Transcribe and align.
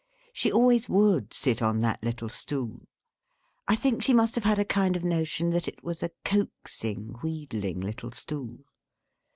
She 0.33 0.51
always 0.51 0.89
would 0.89 1.31
sit 1.31 1.61
on 1.61 1.77
that 1.81 2.01
little 2.03 2.27
stool; 2.27 2.87
I 3.67 3.75
think 3.75 4.01
she 4.01 4.15
must 4.15 4.33
have 4.33 4.45
had 4.45 4.57
a 4.57 4.65
kind 4.65 4.95
of 4.95 5.03
notion 5.05 5.51
that 5.51 5.67
it 5.67 5.83
was 5.83 6.01
a 6.01 6.09
coaxing, 6.25 7.17
wheedling, 7.21 7.81
little 7.81 8.09
stool. 8.11 8.61